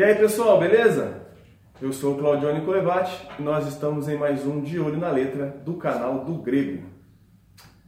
E 0.00 0.02
aí 0.02 0.14
pessoal, 0.14 0.58
beleza? 0.58 1.26
Eu 1.78 1.92
sou 1.92 2.14
o 2.14 2.16
Claudione 2.18 2.64
Colevati 2.64 3.28
e 3.38 3.42
nós 3.42 3.66
estamos 3.68 4.08
em 4.08 4.16
mais 4.16 4.46
um 4.46 4.62
De 4.62 4.80
Olho 4.80 4.96
na 4.96 5.10
Letra 5.10 5.54
do 5.62 5.74
canal 5.74 6.24
do 6.24 6.36
Grego. 6.36 6.84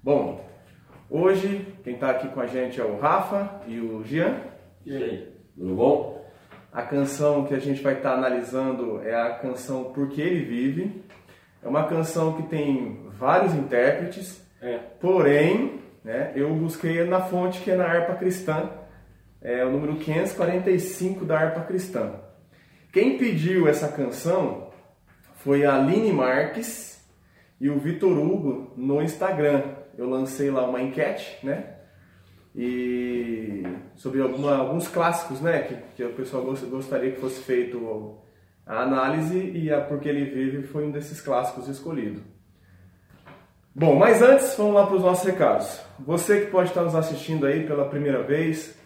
Bom, 0.02 0.46
hoje 1.09 1.66
quem 1.82 1.95
está 1.95 2.10
aqui 2.10 2.28
com 2.28 2.42
a 2.42 2.46
gente 2.46 2.78
é 2.78 2.84
o 2.84 2.98
Rafa 2.98 3.62
e 3.66 3.80
o 3.80 4.04
Jean. 4.04 4.36
E 4.84 4.95
aí, 4.95 5.28
tudo 5.56 5.74
bom? 5.74 6.22
A 6.70 6.82
canção 6.82 7.46
que 7.46 7.54
a 7.54 7.59
gente 7.59 7.82
vai 7.82 7.95
estar 7.95 8.10
tá 8.10 8.16
analisando 8.18 9.00
é 9.00 9.14
a 9.14 9.30
canção 9.30 9.84
Porque 9.84 10.20
Ele 10.20 10.44
Vive. 10.44 11.02
É 11.64 11.66
uma 11.66 11.84
canção 11.84 12.34
que 12.34 12.42
tem 12.42 13.08
vários 13.18 13.54
intérpretes, 13.54 14.46
É. 14.60 14.80
porém, 15.01 15.80
né, 16.04 16.32
eu 16.37 16.54
busquei 16.54 17.04
na 17.04 17.20
fonte 17.20 17.62
que 17.62 17.70
é 17.70 17.74
na 17.74 17.87
harpa 17.87 18.16
cristã, 18.16 18.68
é 19.42 19.64
o 19.64 19.70
número 19.70 19.96
545 19.96 21.24
da 21.24 21.38
harpa 21.38 21.60
cristã. 21.62 22.12
Quem 22.92 23.16
pediu 23.19 23.66
essa 23.68 23.88
canção 23.88 24.70
foi 25.37 25.65
a 25.65 25.77
Aline 25.77 26.12
Marques 26.12 27.02
e 27.60 27.68
o 27.70 27.78
Vitor 27.78 28.16
Hugo 28.18 28.73
no 28.77 29.02
Instagram. 29.02 29.62
Eu 29.96 30.09
lancei 30.09 30.51
lá 30.51 30.68
uma 30.68 30.80
enquete, 30.80 31.38
né? 31.45 31.77
E 32.55 33.62
sobre 33.96 34.20
alguma- 34.20 34.56
alguns 34.56 34.87
clássicos, 34.88 35.41
né? 35.41 35.62
Que, 35.62 35.77
que 35.96 36.04
o 36.04 36.12
pessoal 36.12 36.45
gost- 36.45 36.66
gostaria 36.66 37.10
que 37.12 37.20
fosse 37.20 37.40
feito 37.43 38.18
a 38.66 38.82
análise 38.82 39.38
e 39.54 39.73
a 39.73 39.80
Porque 39.80 40.09
Ele 40.09 40.27
Vive 40.27 40.66
foi 40.66 40.84
um 40.84 40.90
desses 40.90 41.20
clássicos 41.20 41.66
escolhido. 41.68 42.23
Bom, 43.74 43.96
mas 43.96 44.20
antes, 44.20 44.54
vamos 44.56 44.74
lá 44.74 44.87
para 44.87 44.96
os 44.96 45.02
nossos 45.02 45.24
recados. 45.24 45.80
Você 45.98 46.43
que 46.43 46.51
pode 46.51 46.68
estar 46.68 46.82
nos 46.82 46.95
assistindo 46.95 47.46
aí 47.46 47.66
pela 47.66 47.88
primeira 47.88 48.23
vez, 48.23 48.76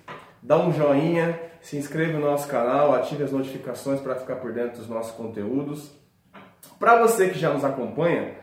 dá 0.42 0.58
um 0.58 0.72
joinha, 0.72 1.38
se 1.60 1.76
inscreva 1.76 2.18
no 2.18 2.26
nosso 2.26 2.48
canal, 2.48 2.94
ative 2.94 3.24
as 3.24 3.32
notificações 3.32 4.00
para 4.00 4.14
ficar 4.14 4.36
por 4.36 4.52
dentro 4.52 4.78
dos 4.78 4.88
nossos 4.88 5.12
conteúdos. 5.12 5.92
Para 6.78 7.00
você 7.02 7.28
que 7.28 7.38
já 7.38 7.52
nos 7.52 7.64
acompanha, 7.64 8.34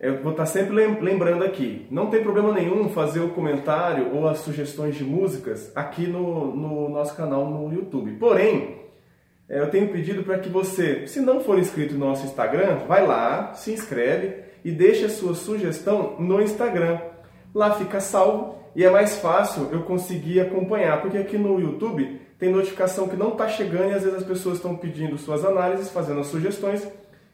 eu 0.00 0.22
vou 0.22 0.30
estar 0.30 0.46
sempre 0.46 0.74
lem- 0.74 1.00
lembrando 1.00 1.42
aqui, 1.44 1.86
não 1.90 2.06
tem 2.06 2.22
problema 2.22 2.52
nenhum 2.52 2.88
fazer 2.88 3.20
o 3.20 3.30
comentário 3.30 4.14
ou 4.14 4.28
as 4.28 4.38
sugestões 4.38 4.94
de 4.94 5.02
músicas 5.02 5.72
aqui 5.74 6.06
no, 6.06 6.54
no 6.54 6.88
nosso 6.88 7.16
canal 7.16 7.44
no 7.44 7.72
YouTube. 7.74 8.12
Porém, 8.12 8.78
é, 9.48 9.58
eu 9.58 9.70
tenho 9.70 9.88
pedido 9.88 10.22
para 10.22 10.38
que 10.38 10.48
você, 10.48 11.06
se 11.08 11.20
não 11.20 11.40
for 11.40 11.58
inscrito 11.58 11.94
no 11.94 12.06
nosso 12.06 12.24
Instagram, 12.26 12.76
vai 12.86 13.04
lá, 13.04 13.54
se 13.54 13.72
inscreve 13.72 14.44
e 14.64 14.70
deixe 14.70 15.04
a 15.04 15.08
sua 15.08 15.34
sugestão 15.34 16.14
no 16.20 16.40
Instagram. 16.40 17.00
Lá 17.52 17.72
fica 17.72 17.98
salvo 17.98 18.56
e 18.78 18.84
é 18.84 18.88
mais 18.88 19.18
fácil 19.18 19.70
eu 19.72 19.82
conseguir 19.82 20.38
acompanhar, 20.38 21.02
porque 21.02 21.18
aqui 21.18 21.36
no 21.36 21.58
YouTube 21.58 22.20
tem 22.38 22.52
notificação 22.52 23.08
que 23.08 23.16
não 23.16 23.30
está 23.30 23.48
chegando 23.48 23.90
e 23.90 23.94
às 23.94 24.04
vezes 24.04 24.18
as 24.18 24.24
pessoas 24.24 24.58
estão 24.58 24.76
pedindo 24.76 25.18
suas 25.18 25.44
análises, 25.44 25.90
fazendo 25.90 26.20
as 26.20 26.28
sugestões 26.28 26.88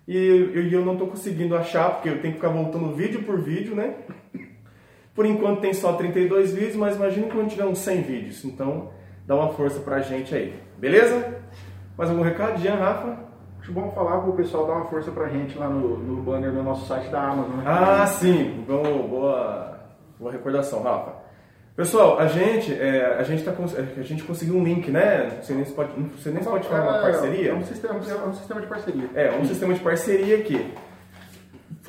e 0.08 0.16
eu, 0.16 0.70
eu 0.70 0.82
não 0.82 0.94
estou 0.94 1.06
conseguindo 1.06 1.54
achar, 1.54 1.90
porque 1.90 2.08
eu 2.08 2.22
tenho 2.22 2.32
que 2.32 2.40
ficar 2.40 2.48
voltando 2.48 2.94
vídeo 2.94 3.24
por 3.24 3.38
vídeo, 3.38 3.76
né? 3.76 3.94
Por 5.14 5.26
enquanto 5.26 5.60
tem 5.60 5.74
só 5.74 5.92
32 5.92 6.54
vídeos, 6.54 6.76
mas 6.76 6.96
imagine 6.96 7.30
quando 7.30 7.50
tiver 7.50 7.66
uns 7.66 7.78
100 7.80 8.02
vídeos. 8.02 8.42
Então, 8.46 8.88
dá 9.26 9.36
uma 9.36 9.52
força 9.52 9.80
pra 9.80 10.00
gente 10.00 10.34
aí. 10.34 10.58
Beleza? 10.78 11.42
Mais 11.94 12.08
algum 12.08 12.22
recado, 12.22 12.58
Jean, 12.58 12.76
Rafa? 12.76 13.18
Acho 13.60 13.70
bom 13.70 13.90
falar 13.90 14.22
pro 14.22 14.32
pessoal 14.32 14.66
dar 14.66 14.72
uma 14.76 14.86
força 14.86 15.10
pra 15.10 15.28
gente 15.28 15.58
lá 15.58 15.68
no, 15.68 15.98
no 15.98 16.22
banner 16.22 16.52
do 16.52 16.62
nosso 16.62 16.86
site 16.86 17.10
da 17.10 17.22
Amazon. 17.22 17.56
né? 17.58 17.64
Ah, 17.66 18.06
sim. 18.06 18.64
Bom, 18.66 19.06
boa, 19.08 19.78
boa 20.18 20.32
recordação, 20.32 20.82
Rafa. 20.82 21.22
Pessoal, 21.76 22.20
a 22.20 22.28
gente, 22.28 22.72
é, 22.72 23.16
a 23.18 23.22
gente 23.24 23.42
tá 23.42 23.50
cons- 23.50 23.74
a 23.76 24.02
gente 24.02 24.22
conseguiu 24.22 24.54
um 24.56 24.62
link, 24.62 24.90
né? 24.92 25.32
Não 25.36 25.42
sei 25.42 25.56
nem 25.56 25.64
se 25.64 25.72
pode, 25.72 25.90
sei 26.22 26.32
nem 26.32 26.40
se 26.42 26.48
pode 26.48 26.68
falar 26.68 26.82
uma 26.88 26.98
É, 26.98 27.02
parceria. 27.12 27.50
É 27.50 27.54
um 27.54 27.64
sistema, 27.64 27.94
é 27.94 28.28
um 28.28 28.32
sistema 28.34 28.60
de 28.60 28.66
parceria. 28.68 29.10
É, 29.14 29.30
um 29.32 29.44
sistema 29.44 29.74
de 29.74 29.80
parceria 29.80 30.36
aqui. 30.36 30.72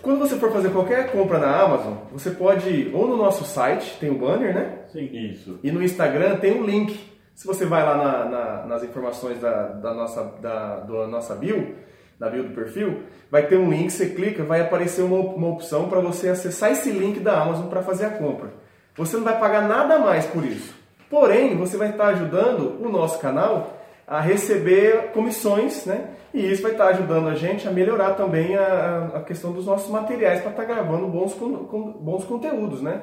Quando 0.02 0.20
você 0.20 0.38
for 0.38 0.52
fazer 0.52 0.70
qualquer 0.70 1.12
compra 1.12 1.38
na 1.38 1.56
Amazon, 1.62 1.94
você 2.12 2.32
pode 2.32 2.68
ir 2.68 2.96
ou 2.96 3.08
no 3.08 3.16
nosso 3.16 3.44
site, 3.46 3.98
tem 4.00 4.09
o 4.09 4.18
banner, 4.18 4.56
né? 4.56 4.72
Sim. 4.92 5.06
Isso. 5.06 5.59
E 5.64 5.72
no 5.72 5.84
Instagram 5.84 6.38
tem 6.38 6.59
um 6.59 6.66
link. 6.66 7.00
Se 7.36 7.46
você 7.46 7.66
vai 7.66 7.84
lá 7.84 7.96
na- 7.98 8.26
na- 8.26 8.66
nas 8.66 8.84
informações 8.84 9.40
da, 9.40 9.68
da 9.68 9.94
nossa, 9.94 10.24
da, 10.42 10.78
da 10.80 11.08
nossa 11.08 11.36
bio, 11.36 11.76
da 12.20 12.28
bio 12.30 12.44
do 12.44 12.56
perfil, 12.56 13.04
vai 13.30 13.46
ter 13.46 13.58
um 13.58 13.70
link, 13.70 13.92
você 13.92 14.08
clica, 14.08 14.44
vai 14.44 14.62
aparecer 14.62 15.04
uma, 15.04 15.20
uma 15.20 15.50
opção 15.50 15.90
para 15.90 16.00
você 16.00 16.30
acessar 16.30 16.72
esse 16.72 16.90
link 16.90 17.20
da 17.20 17.40
Amazon 17.42 17.68
para 17.68 17.84
fazer 17.84 18.06
a 18.06 18.09
compra. 18.12 18.65
Você 18.98 19.18
não 19.18 19.24
vai 19.24 19.38
pagar 19.40 19.62
nada 19.68 20.00
mais 20.00 20.26
por 20.26 20.44
isso. 20.46 20.74
Porém, 21.10 21.56
você 21.58 21.78
vai 21.78 21.90
estar 21.92 22.08
ajudando 22.08 22.82
o 22.82 22.90
nosso 22.90 23.20
canal 23.20 23.78
a 24.08 24.20
receber 24.20 25.12
comissões, 25.14 25.86
né? 25.86 26.10
E 26.34 26.52
isso 26.52 26.62
vai 26.62 26.72
estar 26.72 26.88
ajudando 26.88 27.28
a 27.30 27.36
gente 27.36 27.68
a 27.68 27.72
melhorar 27.72 28.12
também 28.16 28.56
a, 28.58 29.12
a 29.16 29.22
questão 29.22 29.52
dos 29.52 29.66
nossos 29.66 29.90
materiais 29.90 30.42
para 30.42 30.52
estar 30.52 30.66
gravando 30.66 31.08
bons, 31.08 31.34
con- 31.34 31.66
con- 31.66 31.92
bons 31.94 32.24
conteúdos, 32.26 32.82
né? 32.82 33.02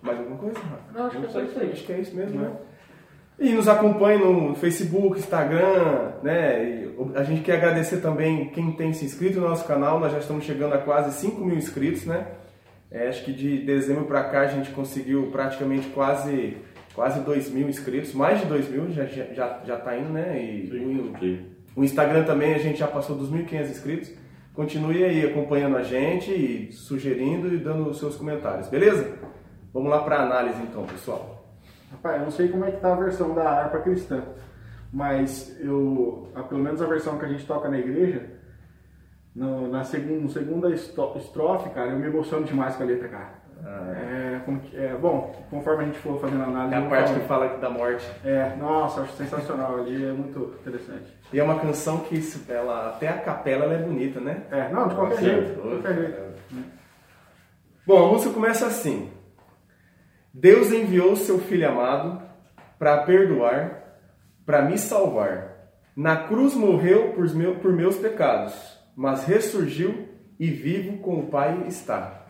Mais 0.00 0.18
alguma 0.18 0.36
coisa? 0.38 0.58
Não, 0.94 1.06
acho 1.06 1.18
que 1.18 1.26
é 1.26 1.28
só 1.28 1.40
isso 1.40 1.58
aí. 1.60 1.72
Acho 1.72 1.84
que 1.84 1.92
é 1.92 1.98
isso 1.98 2.16
mesmo, 2.16 2.40
né? 2.40 2.50
E 3.38 3.50
nos 3.52 3.68
acompanhe 3.68 4.18
no 4.18 4.54
Facebook, 4.54 5.18
Instagram, 5.18 6.12
né? 6.22 6.64
E 6.64 6.96
a 7.14 7.22
gente 7.24 7.42
quer 7.42 7.56
agradecer 7.56 7.98
também 7.98 8.48
quem 8.50 8.72
tem 8.72 8.92
se 8.92 9.04
inscrito 9.04 9.40
no 9.40 9.48
nosso 9.48 9.64
canal. 9.66 9.98
Nós 10.00 10.12
já 10.12 10.18
estamos 10.18 10.44
chegando 10.44 10.74
a 10.74 10.78
quase 10.78 11.12
5 11.20 11.40
mil 11.44 11.56
inscritos, 11.56 12.04
né? 12.04 12.26
É, 12.92 13.08
acho 13.08 13.24
que 13.24 13.32
de 13.32 13.64
dezembro 13.64 14.04
para 14.04 14.22
cá 14.24 14.42
a 14.42 14.46
gente 14.46 14.70
conseguiu 14.70 15.30
praticamente 15.32 15.88
quase 15.88 16.58
quase 16.94 17.20
2 17.20 17.50
mil 17.50 17.68
inscritos, 17.68 18.12
mais 18.12 18.40
de 18.40 18.46
2 18.46 18.68
mil 18.68 18.90
já, 18.90 19.06
já, 19.06 19.60
já, 19.64 19.76
tá 19.78 19.96
indo, 19.96 20.10
né? 20.10 20.38
E 20.38 20.70
o, 20.70 21.18
Sim. 21.18 21.46
o 21.74 21.84
Instagram 21.84 22.24
também 22.24 22.52
a 22.52 22.58
gente 22.58 22.78
já 22.78 22.86
passou 22.86 23.16
dos 23.16 23.32
1.500 23.32 23.70
inscritos. 23.70 24.12
Continue 24.52 25.02
aí 25.02 25.24
acompanhando 25.24 25.78
a 25.78 25.82
gente 25.82 26.30
e 26.30 26.70
sugerindo 26.70 27.48
e 27.54 27.56
dando 27.56 27.88
os 27.88 27.98
seus 27.98 28.16
comentários, 28.16 28.68
beleza? 28.68 29.16
Vamos 29.72 29.90
lá 29.90 30.02
para 30.02 30.20
análise 30.20 30.60
então, 30.62 30.84
pessoal. 30.84 31.42
Rapaz, 31.90 32.18
eu 32.18 32.24
não 32.24 32.30
sei 32.30 32.48
como 32.48 32.66
é 32.66 32.70
que 32.70 32.80
tá 32.80 32.92
a 32.92 32.96
versão 32.96 33.34
da 33.34 33.48
harpa 33.48 33.78
cristã, 33.78 34.22
mas 34.92 35.58
eu, 35.60 36.28
pelo 36.50 36.62
menos 36.62 36.82
a 36.82 36.86
versão 36.86 37.18
que 37.18 37.24
a 37.24 37.28
gente 37.28 37.46
toca 37.46 37.70
na 37.70 37.78
igreja, 37.78 38.28
no, 39.34 39.68
na 39.68 39.82
segunda, 39.84 40.70
estrofe, 40.70 41.70
cara, 41.70 41.90
eu 41.90 41.98
me 41.98 42.06
emociono 42.06 42.44
demais 42.44 42.76
com 42.76 42.82
a 42.82 42.86
letra, 42.86 43.08
cara. 43.08 43.42
É, 43.64 44.40
como 44.44 44.58
que- 44.58 44.76
é, 44.76 44.92
bom, 44.94 45.46
conforme 45.48 45.84
a 45.84 45.86
gente 45.86 45.98
for 46.00 46.20
fazendo 46.20 46.42
a 46.42 46.46
análise, 46.46 46.74
É 46.74 46.78
a 46.78 46.88
parte 46.90 47.14
que 47.14 47.20
fala 47.20 47.46
da 47.58 47.70
morte. 47.70 48.04
É, 48.24 48.56
nossa, 48.56 49.02
acho 49.02 49.12
sensacional 49.12 49.78
ali, 49.78 50.04
é 50.04 50.12
muito 50.12 50.56
interessante. 50.60 51.16
E 51.32 51.38
é 51.38 51.44
uma 51.44 51.60
canção 51.60 52.00
que 52.00 52.20
ela, 52.48 52.88
até 52.88 53.06
a 53.08 53.18
capela 53.18 53.64
ela 53.66 53.74
é 53.74 53.78
bonita, 53.78 54.18
né? 54.20 54.42
É, 54.50 54.68
não, 54.68 54.88
de 54.88 54.94
qualquer 54.96 55.18
Sim. 55.18 55.24
jeito, 55.24 55.54
de 55.54 55.60
qualquer 55.70 55.94
jeito. 55.94 56.32
Bom, 57.86 58.04
a 58.04 58.12
música 58.12 58.34
começa 58.34 58.66
assim: 58.66 59.10
Deus 60.34 60.72
enviou 60.72 61.14
seu 61.14 61.38
filho 61.38 61.68
amado 61.68 62.20
para 62.80 63.02
perdoar, 63.04 63.98
para 64.44 64.62
me 64.62 64.76
salvar. 64.76 65.52
Na 65.96 66.16
cruz 66.26 66.54
morreu 66.54 67.12
por, 67.12 67.32
meu- 67.34 67.56
por 67.56 67.72
meus 67.72 67.96
pecados, 67.96 68.76
mas 68.96 69.24
ressurgiu 69.24 70.08
e 70.38 70.48
vivo 70.50 70.98
com 70.98 71.18
o 71.18 71.26
Pai 71.26 71.64
está. 71.68 72.22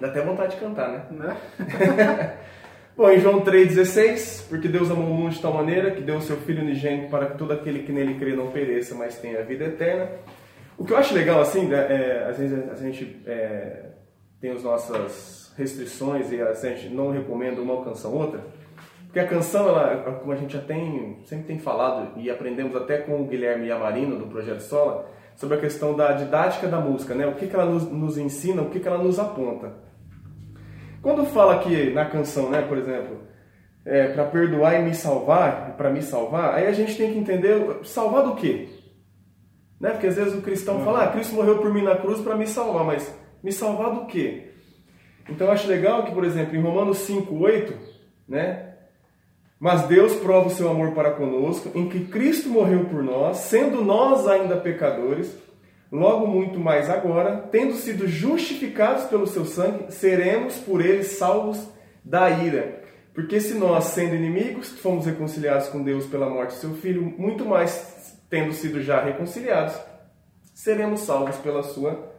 Dá 0.00 0.08
até 0.08 0.22
vontade 0.22 0.54
de 0.54 0.60
cantar, 0.60 0.88
né? 0.90 1.06
Né? 1.10 2.36
Bom, 2.96 3.10
em 3.10 3.20
João 3.20 3.42
3,16, 3.42 4.48
porque 4.48 4.66
Deus 4.66 4.90
amou 4.90 5.06
o 5.06 5.14
mundo 5.14 5.32
de 5.32 5.40
tal 5.40 5.52
maneira 5.52 5.92
que 5.92 6.00
deu 6.00 6.16
o 6.16 6.22
seu 6.22 6.36
Filho 6.38 6.62
unigênito 6.62 7.10
para 7.10 7.26
que 7.26 7.38
todo 7.38 7.52
aquele 7.52 7.84
que 7.84 7.92
nele 7.92 8.18
crê 8.18 8.34
não 8.34 8.50
pereça, 8.50 8.94
mas 8.94 9.16
tenha 9.18 9.38
a 9.38 9.42
vida 9.42 9.66
eterna. 9.66 10.10
O 10.76 10.84
que 10.84 10.92
eu 10.92 10.96
acho 10.96 11.14
legal, 11.14 11.40
assim, 11.40 11.66
né, 11.66 11.76
é, 11.76 12.26
às 12.28 12.38
vezes 12.38 12.70
a 12.70 12.74
gente 12.74 13.22
é, 13.26 13.90
tem 14.40 14.50
as 14.50 14.62
nossas 14.62 15.52
restrições 15.56 16.30
e 16.32 16.40
a 16.40 16.52
gente 16.52 16.88
não 16.88 17.10
recomenda 17.10 17.60
uma 17.60 17.84
canção 17.84 18.12
ou 18.12 18.20
outra, 18.22 18.40
porque 19.04 19.20
a 19.20 19.26
canção, 19.26 19.68
ela, 19.68 20.18
como 20.20 20.32
a 20.32 20.36
gente 20.36 20.52
já 20.52 20.60
tem, 20.60 21.18
sempre 21.24 21.46
tem 21.46 21.58
falado 21.58 22.20
e 22.20 22.30
aprendemos 22.30 22.76
até 22.76 22.98
com 22.98 23.22
o 23.22 23.26
Guilherme 23.26 23.68
Yamarino 23.68 24.18
do 24.18 24.26
Projeto 24.26 24.60
Sola, 24.60 25.10
sobre 25.38 25.56
a 25.56 25.60
questão 25.60 25.94
da 25.94 26.10
didática 26.12 26.66
da 26.66 26.80
música, 26.80 27.14
né? 27.14 27.24
O 27.24 27.36
que, 27.36 27.46
que 27.46 27.54
ela 27.54 27.64
nos, 27.64 27.84
nos 27.84 28.18
ensina, 28.18 28.60
o 28.60 28.70
que, 28.70 28.80
que 28.80 28.88
ela 28.88 28.98
nos 28.98 29.20
aponta. 29.20 29.72
Quando 31.00 31.24
fala 31.26 31.54
aqui 31.54 31.90
na 31.90 32.04
canção, 32.06 32.50
né, 32.50 32.60
por 32.62 32.76
exemplo, 32.76 33.20
é, 33.86 34.08
para 34.08 34.24
perdoar 34.24 34.80
e 34.80 34.82
me 34.82 34.92
salvar, 34.92 35.76
para 35.76 35.90
me 35.90 36.02
salvar, 36.02 36.54
aí 36.54 36.66
a 36.66 36.72
gente 36.72 36.96
tem 36.96 37.12
que 37.12 37.18
entender 37.20 37.84
salvar 37.84 38.24
do 38.24 38.34
quê? 38.34 38.68
Né? 39.80 39.90
Porque 39.90 40.08
às 40.08 40.16
vezes 40.16 40.34
o 40.34 40.42
cristão 40.42 40.84
fala, 40.84 41.04
ah, 41.04 41.12
Cristo 41.12 41.36
morreu 41.36 41.58
por 41.58 41.72
mim 41.72 41.82
na 41.82 41.94
cruz 41.94 42.20
para 42.20 42.36
me 42.36 42.46
salvar, 42.48 42.84
mas 42.84 43.16
me 43.40 43.52
salvar 43.52 43.94
do 43.94 44.06
quê? 44.06 44.50
Então 45.30 45.46
eu 45.46 45.52
acho 45.52 45.68
legal 45.68 46.04
que, 46.04 46.10
por 46.10 46.24
exemplo, 46.24 46.56
em 46.56 46.60
Romanos 46.60 46.98
5:8, 47.08 47.74
né, 48.28 48.67
mas 49.58 49.82
Deus 49.88 50.14
prova 50.16 50.48
o 50.48 50.52
seu 50.52 50.68
amor 50.68 50.92
para 50.92 51.10
conosco, 51.10 51.70
em 51.74 51.88
que 51.88 52.04
Cristo 52.06 52.48
morreu 52.48 52.84
por 52.84 53.02
nós, 53.02 53.38
sendo 53.38 53.84
nós 53.84 54.26
ainda 54.28 54.56
pecadores, 54.56 55.36
logo 55.90 56.26
muito 56.26 56.60
mais 56.60 56.88
agora, 56.88 57.48
tendo 57.50 57.74
sido 57.74 58.06
justificados 58.06 59.04
pelo 59.04 59.26
seu 59.26 59.44
sangue, 59.44 59.92
seremos 59.92 60.56
por 60.56 60.84
ele 60.84 61.02
salvos 61.02 61.68
da 62.04 62.30
ira. 62.30 62.82
Porque 63.12 63.40
se 63.40 63.54
nós, 63.54 63.84
sendo 63.84 64.14
inimigos, 64.14 64.70
fomos 64.78 65.06
reconciliados 65.06 65.68
com 65.68 65.82
Deus 65.82 66.06
pela 66.06 66.30
morte 66.30 66.54
de 66.54 66.60
seu 66.60 66.74
filho, 66.74 67.02
muito 67.02 67.44
mais 67.44 68.16
tendo 68.30 68.52
sido 68.52 68.80
já 68.80 69.02
reconciliados, 69.02 69.74
seremos 70.54 71.00
salvos 71.00 71.36
pela 71.36 71.64
sua 71.64 72.14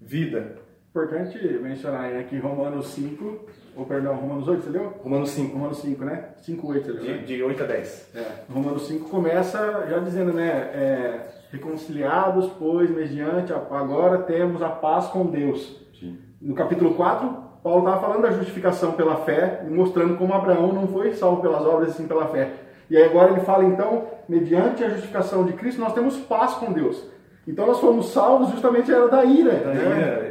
vida. 0.00 0.58
Importante 0.90 1.38
mencionar 1.62 2.06
aí 2.06 2.24
que 2.24 2.36
Romanos 2.38 2.88
5, 2.88 3.46
ou 3.76 3.86
perdão, 3.86 4.16
Romanos 4.16 4.48
8, 4.48 4.62
você 4.64 4.70
leu? 4.70 4.92
Romanos 5.04 5.30
5, 5.30 5.56
Romanos 5.56 5.78
5, 5.78 6.04
né? 6.04 6.24
5, 6.38 6.66
8, 6.66 6.84
você 6.84 6.92
leu, 6.92 7.04
né? 7.04 7.18
de, 7.18 7.36
de 7.36 7.42
8 7.44 7.62
a 7.62 7.66
10. 7.66 8.10
É, 8.16 8.26
Romanos 8.52 8.88
5 8.88 9.08
começa 9.08 9.86
já 9.88 10.00
dizendo, 10.00 10.32
né? 10.32 10.48
é, 10.48 11.20
reconciliados, 11.52 12.50
pois, 12.58 12.90
mediante, 12.90 13.52
a, 13.52 13.56
agora 13.56 14.18
temos 14.18 14.60
a 14.62 14.68
paz 14.68 15.06
com 15.06 15.26
Deus. 15.26 15.80
Sim. 15.98 16.18
No 16.42 16.56
capítulo 16.56 16.94
4, 16.94 17.36
Paulo 17.62 17.84
estava 17.84 18.00
falando 18.00 18.22
da 18.22 18.32
justificação 18.32 18.92
pela 18.92 19.16
fé 19.18 19.64
mostrando 19.70 20.16
como 20.16 20.34
Abraão 20.34 20.72
não 20.72 20.88
foi 20.88 21.12
salvo 21.12 21.40
pelas 21.40 21.64
obras, 21.64 21.90
assim 21.90 22.08
pela 22.08 22.26
fé. 22.26 22.50
E 22.90 22.96
aí 22.96 23.04
agora 23.04 23.30
ele 23.30 23.42
fala, 23.42 23.64
então, 23.64 24.08
mediante 24.28 24.82
a 24.82 24.88
justificação 24.88 25.44
de 25.44 25.52
Cristo, 25.52 25.80
nós 25.80 25.92
temos 25.92 26.16
paz 26.16 26.54
com 26.54 26.72
Deus. 26.72 27.08
Então 27.46 27.66
nós 27.66 27.78
fomos 27.78 28.12
salvos 28.12 28.50
justamente 28.50 28.90
era 28.90 29.08
da 29.08 29.24
ira. 29.24 29.52
Daí, 29.64 29.76
né? 29.76 30.02
é, 30.02 30.29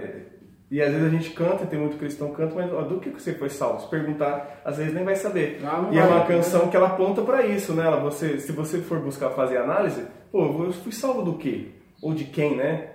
E 0.72 0.82
às 0.82 0.92
vezes 0.92 1.08
a 1.08 1.10
gente 1.10 1.32
canta, 1.32 1.66
tem 1.66 1.80
muito 1.80 1.98
cristão 1.98 2.30
que 2.30 2.36
canta, 2.38 2.54
mas 2.54 2.72
ó, 2.72 2.82
do 2.84 3.00
que 3.00 3.10
você 3.10 3.34
foi 3.34 3.50
salvo? 3.50 3.82
Se 3.82 3.90
perguntar, 3.90 4.62
às 4.64 4.78
vezes 4.78 4.94
nem 4.94 5.04
vai 5.04 5.16
saber. 5.16 5.60
Ah, 5.64 5.90
e 5.92 5.98
é 5.98 6.02
vai, 6.02 6.10
uma 6.10 6.20
né? 6.20 6.26
canção 6.28 6.68
que 6.70 6.78
ela 6.78 6.90
aponta 6.90 7.24
para 7.24 7.44
isso, 7.46 7.74
né? 7.74 7.86
Ela, 7.86 8.00
você, 8.00 8.38
se 8.40 8.52
você 8.52 8.78
for 8.80 9.00
buscar 9.00 9.32
fazer 9.32 9.58
análise, 9.58 10.04
pô, 10.32 10.64
eu 10.66 10.72
fui 10.72 10.92
salvo 10.92 11.24
do 11.24 11.38
quê? 11.40 11.70
Ou 12.04 12.14
de 12.14 12.26
quem, 12.26 12.56
né? 12.56 12.92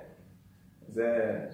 Mas 0.87 0.97
é- 0.99 1.51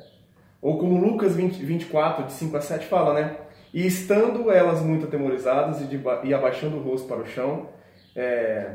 Ou 0.60 0.78
como 0.78 1.00
Lucas 1.00 1.34
20, 1.34 1.54
24, 1.64 2.26
de 2.26 2.32
5 2.32 2.54
a 2.56 2.60
7 2.60 2.84
fala, 2.86 3.14
né? 3.14 3.36
E 3.72 3.86
estando 3.86 4.50
elas 4.50 4.82
muito 4.82 5.06
atemorizadas 5.06 5.80
e, 5.80 5.84
de 5.84 5.98
e 6.24 6.34
abaixando 6.34 6.76
o 6.76 6.82
rosto 6.82 7.08
para 7.08 7.22
o 7.22 7.26
chão, 7.26 7.68
é, 8.14 8.72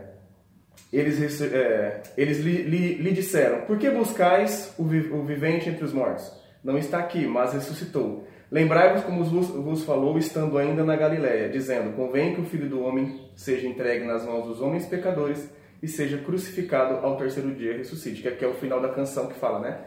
eles, 0.91 1.41
é, 1.41 2.01
eles 2.17 2.39
lhe, 2.39 2.63
lhe- 2.63 2.95
lhe 2.95 3.11
disseram: 3.11 3.61
Por 3.67 3.77
que 3.77 3.89
buscais 3.91 4.73
o, 4.79 4.83
vi- 4.85 5.11
o 5.11 5.21
vivente 5.23 5.69
entre 5.69 5.83
os 5.85 5.93
mortos? 5.93 6.43
Não 6.65 6.79
está 6.79 6.97
aqui, 6.97 7.27
mas 7.27 7.53
ressuscitou. 7.53 8.27
Lembrai-vos 8.49 9.03
como 9.03 9.23
vos, 9.23 9.49
vos 9.49 9.83
falou, 9.83 10.17
estando 10.17 10.57
ainda 10.57 10.83
na 10.83 10.95
Galiléia, 10.95 11.47
dizendo: 11.47 11.95
Convém 11.95 12.33
que 12.33 12.41
o 12.41 12.45
filho 12.45 12.67
do 12.67 12.81
homem 12.81 13.29
seja 13.35 13.67
entregue 13.67 14.03
nas 14.03 14.25
mãos 14.25 14.47
dos 14.47 14.61
homens 14.61 14.87
pecadores 14.87 15.47
e 15.81 15.87
seja 15.87 16.17
crucificado 16.17 17.05
ao 17.05 17.17
terceiro 17.17 17.53
dia 17.53 17.71
e 17.71 17.77
ressuscite. 17.77 18.23
Que 18.23 18.29
aqui 18.29 18.43
é 18.43 18.47
o 18.47 18.55
final 18.55 18.81
da 18.81 18.89
canção 18.89 19.27
que 19.27 19.35
fala, 19.35 19.59
né? 19.59 19.77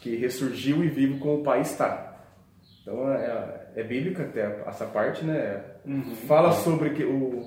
Que 0.00 0.14
ressurgiu 0.14 0.84
e 0.84 0.88
vivo 0.88 1.18
como 1.18 1.40
o 1.40 1.42
Pai 1.42 1.60
está. 1.60 2.22
Então 2.82 3.12
é, 3.12 3.70
é 3.74 3.82
bíblica 3.82 4.22
até 4.22 4.62
essa 4.64 4.86
parte, 4.86 5.24
né? 5.24 5.60
Fala 6.28 6.52
sobre 6.52 6.90
que 6.90 7.02
o, 7.02 7.42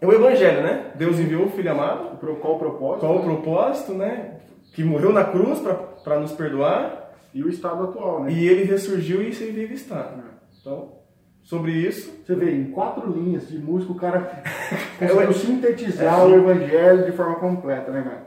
é 0.00 0.06
o 0.06 0.12
Evangelho, 0.12 0.62
né? 0.62 0.92
Deus 0.94 1.18
enviou 1.18 1.46
o 1.46 1.50
Filho 1.50 1.72
amado 1.72 2.16
Qual 2.40 2.54
o 2.54 2.58
propósito? 2.60 3.00
qual 3.00 3.16
o 3.16 3.24
propósito, 3.24 3.92
né? 3.92 4.38
Que 4.72 4.84
morreu 4.84 5.12
na 5.12 5.24
cruz 5.24 5.60
para 6.04 6.20
nos 6.20 6.30
perdoar 6.30 7.03
E 7.34 7.42
o 7.42 7.48
estado 7.48 7.82
atual, 7.84 8.22
né? 8.24 8.32
e 8.32 8.46
ele 8.48 8.64
ressurgiu 8.64 9.20
e 9.22 9.32
se 9.34 9.44
vive 9.46 9.74
está. 9.74 10.12
Então, 10.60 10.92
sobre 11.42 11.72
isso, 11.72 12.10
Você 12.24 12.34
vê, 12.34 12.52
em 12.52 12.70
quatro 12.70 13.10
linhas 13.10 13.48
de 13.48 13.58
música, 13.58 13.92
o 13.92 13.96
cara 13.96 14.42
É, 15.00 15.06
conseguiu 15.08 15.26
ué. 15.28 15.32
sintetizar 15.32 16.26
o 16.26 16.34
evangelho 16.34 17.04
de 17.04 17.12
forma 17.12 17.34
completa, 17.36 17.90
né, 17.90 18.02
cara? 18.02 18.26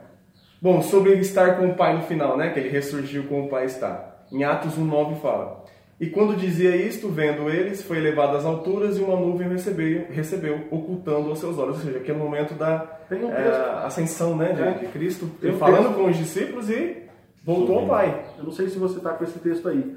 bom, 0.62 0.82
sobre 0.82 1.14
estar 1.14 1.58
com 1.58 1.68
o 1.68 1.76
Pai 1.76 1.96
no 1.96 2.04
final, 2.04 2.36
né? 2.38 2.50
Que 2.50 2.60
ele 2.60 2.70
ressurgiu 2.70 3.24
com 3.24 3.46
o 3.46 3.48
Pai 3.50 3.66
está. 3.66 4.18
Em 4.32 4.44
Atos 4.44 4.78
1:9 4.78 5.16
fala: 5.22 5.64
E 6.00 6.08
quando 6.08 6.36
dizia 6.36 6.76
isto, 6.76 7.08
vendo 7.10 7.50
eles, 7.50 7.82
foi 7.82 7.98
elevado 7.98 8.36
às 8.38 8.44
alturas 8.46 8.98
e 8.98 9.02
uma 9.02 9.16
nuvem 9.16 9.48
recebeu, 9.48 10.06
recebeu 10.12 10.66
ocultando 10.70 11.30
aos 11.30 11.40
seus 11.40 11.58
olhos. 11.58 11.78
Ou 11.78 11.84
seja, 11.86 11.98
aquele 12.00 12.18
momento 12.18 12.54
da 12.56 12.86
um 13.12 13.32
é, 13.32 13.86
ascensão, 13.86 14.36
né, 14.36 14.52
de, 14.52 14.62
É. 14.62 14.72
de 14.74 14.86
Cristo, 14.88 15.28
Tem 15.40 15.48
ele 15.50 15.56
um 15.56 15.60
falando 15.60 15.86
texto. 15.88 15.96
com 15.96 16.10
os 16.10 16.18
discípulos 16.18 16.70
e 16.70 17.07
voltou 17.48 17.80
ao. 17.80 17.88
Pai. 17.88 18.26
Eu 18.38 18.44
não 18.44 18.52
sei 18.52 18.68
se 18.68 18.78
você 18.78 19.00
tá 19.00 19.12
com 19.14 19.24
esse 19.24 19.40
texto 19.40 19.68
aí. 19.70 19.96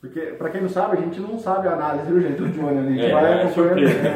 Porque, 0.00 0.20
pra 0.20 0.48
quem 0.48 0.62
não 0.62 0.68
sabe, 0.68 0.96
a 0.96 1.00
gente 1.00 1.20
não 1.20 1.38
sabe 1.38 1.68
a 1.68 1.72
análise, 1.74 2.10
viu, 2.10 2.20
gente? 2.22 2.36
Do 2.38 2.48
Johnny, 2.48 2.78
a 2.78 2.82
gente 2.90 3.04
É, 3.04 3.12
vai 3.12 3.24
é 3.32 3.42
acompanhando. 3.44 3.88
surpresa. 3.88 4.08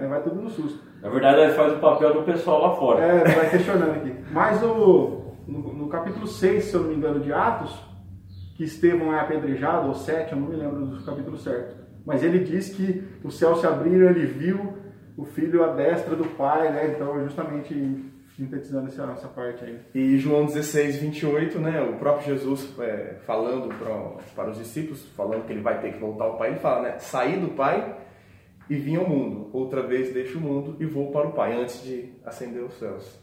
É, 0.00 0.06
vai 0.06 0.22
tudo 0.22 0.36
no 0.40 0.48
susto. 0.48 0.78
Na 1.02 1.08
verdade, 1.08 1.40
ele 1.40 1.52
faz 1.52 1.72
o 1.72 1.76
papel 1.78 2.14
do 2.14 2.22
pessoal 2.22 2.62
lá 2.62 2.76
fora. 2.76 3.00
É, 3.04 3.24
vai 3.34 3.50
questionando 3.50 3.90
aqui. 3.90 4.14
Mas 4.30 4.62
o, 4.62 5.34
no, 5.48 5.72
no 5.74 5.88
capítulo 5.88 6.28
6, 6.28 6.64
se 6.64 6.74
eu 6.74 6.82
não 6.82 6.90
me 6.90 6.94
engano, 6.94 7.18
de 7.18 7.32
Atos, 7.32 7.76
que 8.56 8.62
Estevão 8.64 9.12
é 9.12 9.18
apedrejado, 9.20 9.88
ou 9.88 9.94
7, 9.94 10.32
eu 10.32 10.38
não 10.38 10.48
me 10.48 10.54
lembro 10.56 10.86
do 10.86 11.04
capítulo 11.04 11.36
certo. 11.36 11.74
Mas 12.06 12.22
ele 12.22 12.38
diz 12.38 12.68
que 12.68 13.02
o 13.24 13.30
céu 13.30 13.56
se 13.56 13.66
abriram, 13.66 14.08
ele 14.08 14.26
viu 14.26 14.74
o 15.16 15.24
filho 15.24 15.64
à 15.64 15.72
destra 15.72 16.14
do 16.14 16.24
pai, 16.36 16.70
né? 16.72 16.92
Então, 16.94 17.20
justamente 17.24 18.04
sintetizando 18.36 18.88
essa, 18.88 19.02
essa 19.04 19.28
parte 19.28 19.64
aí. 19.64 19.80
E 19.94 20.18
João 20.18 20.44
16, 20.44 20.96
28, 20.96 21.58
né, 21.58 21.80
o 21.80 21.94
próprio 21.94 22.34
Jesus 22.34 22.68
é, 22.78 23.16
falando 23.24 23.74
para, 23.74 24.22
para 24.34 24.50
os 24.50 24.58
discípulos, 24.58 25.04
falando 25.16 25.46
que 25.46 25.52
ele 25.52 25.62
vai 25.62 25.80
ter 25.80 25.94
que 25.94 25.98
voltar 25.98 26.24
ao 26.24 26.36
Pai, 26.36 26.50
ele 26.50 26.58
fala, 26.58 26.82
né, 26.82 26.98
saí 26.98 27.38
do 27.38 27.48
Pai 27.48 27.96
e 28.68 28.76
vim 28.76 28.96
ao 28.96 29.08
mundo, 29.08 29.48
outra 29.52 29.82
vez 29.82 30.12
deixo 30.12 30.38
o 30.38 30.40
mundo 30.40 30.76
e 30.78 30.84
vou 30.84 31.10
para 31.10 31.28
o 31.28 31.32
Pai, 31.32 31.54
antes 31.54 31.82
de 31.82 32.12
ascender 32.24 32.62
os 32.62 32.74
céus. 32.78 33.18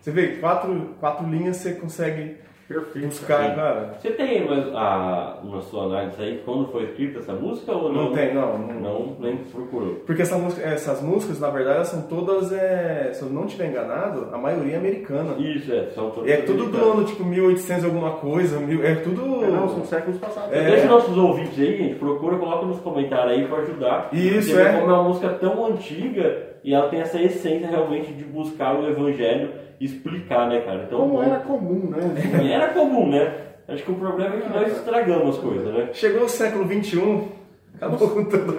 Você 0.00 0.10
vê, 0.10 0.38
quatro, 0.38 0.96
quatro 0.98 1.28
linhas 1.28 1.58
você 1.58 1.74
consegue 1.74 2.38
Perfeito. 2.70 3.08
buscar, 3.08 3.56
cara. 3.56 3.94
Você 3.98 4.10
tem 4.10 4.46
mas, 4.48 4.68
a, 4.74 5.40
na 5.42 5.60
sua 5.60 5.86
análise 5.86 6.22
aí 6.22 6.40
quando 6.44 6.70
foi 6.70 6.84
escrita 6.84 7.18
essa 7.18 7.32
música 7.32 7.72
ou 7.72 7.92
não? 7.92 8.04
Não 8.04 8.12
tem, 8.12 8.32
não, 8.32 8.56
não. 8.58 8.80
Não, 8.80 9.16
nem 9.18 9.38
procurou. 9.38 9.96
Porque 10.06 10.22
essa 10.22 10.38
música- 10.38 10.62
essas 10.66 11.02
músicas, 11.02 11.40
na 11.40 11.50
verdade, 11.50 11.76
elas 11.78 11.88
são 11.88 12.02
todas, 12.02 12.52
é, 12.52 13.10
se 13.12 13.22
eu 13.22 13.28
não 13.28 13.46
estiver 13.46 13.70
enganado, 13.70 14.28
a 14.32 14.38
maioria 14.38 14.74
é 14.74 14.76
americana. 14.76 15.34
Isso, 15.36 15.72
é. 15.72 15.86
São 15.94 16.10
todos 16.10 16.30
É 16.30 16.36
tudo 16.36 16.66
do 16.66 16.78
ano, 16.78 17.04
tipo, 17.04 17.24
1800 17.24 17.84
alguma 17.84 18.12
coisa, 18.12 18.60
mil, 18.60 18.84
é 18.84 18.94
tudo... 18.94 19.44
É, 19.44 19.48
não, 19.48 19.68
são 19.68 19.84
séculos 19.84 20.18
passados. 20.18 20.52
É. 20.52 20.70
Deixa 20.70 20.86
nossos 20.86 21.16
ouvintes 21.16 21.58
aí, 21.58 21.76
gente, 21.76 21.96
procura, 21.96 22.36
coloca 22.38 22.66
nos 22.66 22.78
comentários 22.78 23.32
aí 23.36 23.48
pra 23.48 23.58
ajudar. 23.58 24.08
Isso, 24.12 24.56
é. 24.56 24.78
Como 24.78 24.90
é 24.90 24.94
uma 24.94 25.02
música 25.02 25.28
tão 25.30 25.66
antiga 25.66 26.50
e 26.62 26.72
ela 26.72 26.88
tem 26.88 27.00
essa 27.00 27.20
essência 27.20 27.66
realmente 27.68 28.12
de 28.12 28.22
buscar 28.22 28.78
o 28.78 28.88
evangelho 28.88 29.50
explicar, 29.80 30.48
né, 30.48 30.60
cara? 30.60 30.84
Então, 30.84 31.00
Como 31.00 31.22
era 31.22 31.38
comum, 31.40 31.90
né? 31.90 31.98
Era 32.52 32.68
comum, 32.68 33.08
né? 33.08 33.46
Acho 33.66 33.84
que 33.84 33.92
o 33.92 33.94
problema 33.96 34.34
é 34.34 34.40
que 34.40 34.48
nós 34.50 34.76
estragamos 34.76 35.36
as 35.36 35.42
coisas, 35.42 35.72
né? 35.72 35.90
Chegou 35.92 36.24
o 36.24 36.28
século 36.28 36.66
XXI, 36.66 37.28
acabou 37.76 38.10
com 38.10 38.24
tudo. 38.24 38.56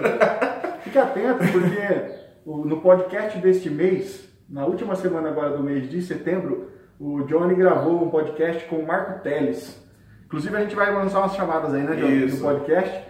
Fique 0.80 0.98
atento, 0.98 1.38
porque 1.52 2.22
no 2.46 2.80
podcast 2.80 3.38
deste 3.38 3.70
mês, 3.70 4.28
na 4.48 4.66
última 4.66 4.96
semana 4.96 5.28
agora 5.28 5.56
do 5.56 5.62
mês 5.62 5.88
de 5.88 6.02
setembro, 6.02 6.70
o 6.98 7.22
Johnny 7.24 7.54
gravou 7.54 8.02
um 8.02 8.10
podcast 8.10 8.64
com 8.66 8.76
o 8.76 8.86
Marco 8.86 9.22
Teles. 9.22 9.80
Inclusive 10.24 10.56
a 10.56 10.60
gente 10.60 10.74
vai 10.74 10.92
lançar 10.92 11.18
umas 11.18 11.34
chamadas 11.34 11.74
aí, 11.74 11.82
né, 11.82 11.94
Johnny, 11.94 12.24
Isso. 12.24 12.36
no 12.36 12.42
podcast. 12.42 13.04